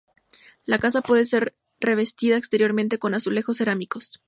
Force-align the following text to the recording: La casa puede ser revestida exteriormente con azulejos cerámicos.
La 0.65 0.79
casa 0.79 1.03
puede 1.03 1.25
ser 1.27 1.55
revestida 1.79 2.35
exteriormente 2.35 2.97
con 2.97 3.13
azulejos 3.13 3.57
cerámicos. 3.57 4.19